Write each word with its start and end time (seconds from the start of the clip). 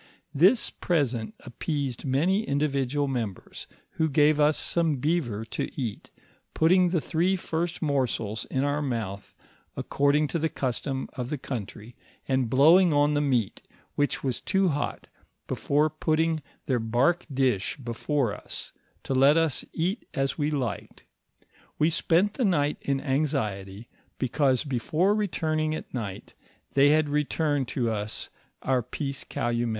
This 0.33 0.71
present 0.71 1.35
ap 1.45 1.59
peased 1.59 2.05
many 2.05 2.41
individual 2.43 3.07
members, 3.07 3.67
who 3.91 4.09
gave 4.09 4.39
us 4.39 4.57
some 4.57 4.95
beaver 4.95 5.45
to 5.45 5.69
eat, 5.79 6.09
putting 6.55 6.89
the 6.89 6.99
three 6.99 7.35
first 7.35 7.83
morsels 7.83 8.45
in 8.45 8.63
our 8.63 8.81
mouth 8.81 9.35
according 9.77 10.27
to 10.29 10.39
the 10.39 10.49
custom 10.49 11.07
of 11.13 11.29
the 11.29 11.37
country, 11.37 11.95
and 12.27 12.49
blowing 12.49 12.91
on 12.91 13.13
the 13.13 13.21
meat 13.21 13.61
which 13.93 14.23
was 14.23 14.41
too 14.41 14.69
hot, 14.69 15.07
before 15.45 15.87
putting 15.91 16.41
their 16.65 16.79
bark 16.79 17.27
dish 17.31 17.77
before 17.77 18.33
us, 18.33 18.73
to 19.03 19.13
let 19.13 19.37
us 19.37 19.63
eat 19.71 20.07
as 20.15 20.35
we 20.35 20.49
liked; 20.49 21.05
we 21.77 21.91
spent 21.91 22.33
the 22.33 22.43
night 22.43 22.77
in 22.81 22.99
anxiety, 22.99 23.87
because 24.17 24.63
be 24.63 24.79
fore 24.79 25.13
retiring 25.13 25.75
at 25.75 25.93
night, 25.93 26.33
they 26.73 26.89
had 26.89 27.07
returned 27.07 27.69
us 27.77 28.31
our 28.63 28.81
peace 28.81 29.23
calumet. 29.23 29.69